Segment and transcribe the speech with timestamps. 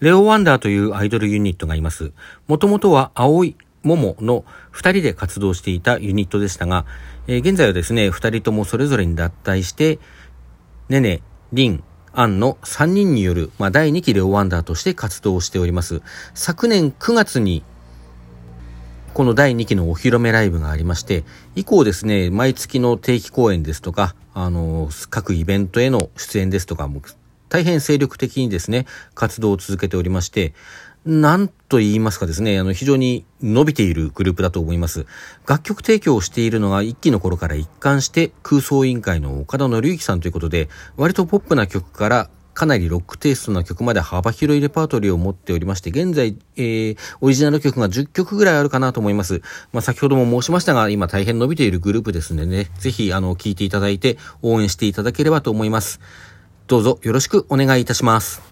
[0.00, 2.12] レオ・ワンダーというアイドルユニットがいます。
[2.48, 6.84] もともとは青い桃の二人で活動していたユニットでしたが、
[7.26, 9.98] えー、現在はですね、二人ともそれぞれに脱退して、
[10.88, 11.22] ねね、
[11.52, 11.82] りん、
[12.12, 16.02] アンの3人による、まあ、第2期レオワンダーとして活動しております。
[16.34, 17.64] 昨年9月に、
[19.14, 21.24] この第2期のお披露目ライブがありまして、
[21.54, 27.00] 以降ですね、毎月の定期公演ですとか、あの、各イベントへの出演ですとかも、
[27.48, 30.54] 大変精力的にですね、活動を続けておりまして、
[31.04, 35.06] なんと言いますかですね、あの、非常に伸びているグループだと思います。
[35.46, 49.42] 楽曲提供をしているのが一期の頃から一貫して空想委員会の岡田則之さんということで、割とポップな曲からかなりロックテイストな曲まで幅広いレパートリーを持っておりまして、現在、えー、オリジナル曲が10曲ぐらいあるかなと思います。
[49.72, 56.00] まあ、先ほども申しましたが、今大変伸びているグループですのでね、ぜひ、あの、聴いていただいて応援していただければと思います。
[56.66, 58.45] どうぞよろしくお願いいたします。